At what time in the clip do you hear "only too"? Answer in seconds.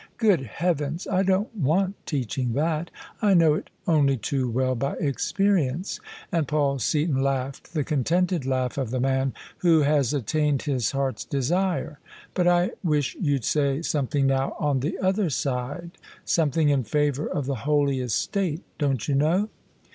3.85-4.49